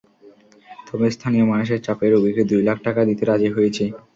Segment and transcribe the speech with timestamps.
[0.87, 3.85] তবে স্থানীয় মানুষের চাপে রোগীকে দুই লাখ টাকা দিতে রাজি হয়েছি।